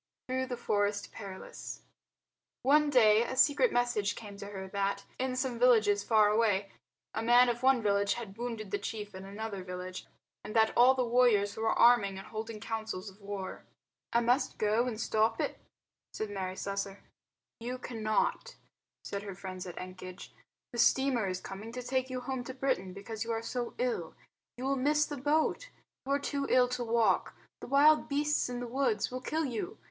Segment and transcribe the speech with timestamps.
[0.27, 1.83] Through the Forest Perilous
[2.63, 6.71] One day a secret message came to her that, in some villages far away,
[7.13, 10.07] a man of one village had wounded the chief in another village
[10.43, 13.63] and that all the warriors were arming and holding councils of war.
[14.11, 15.59] "I must go and stop it,"
[16.13, 17.03] said Mary Slessor.
[17.59, 18.55] "You cannot,"
[19.03, 20.31] said her friends at Ekenge,
[20.71, 24.15] "the steamer is coming to take you home to Britain because you are so ill.
[24.57, 25.69] You will miss the boat.
[26.07, 27.35] You are too ill to walk.
[27.59, 29.77] The wild beasts in the woods will kill you.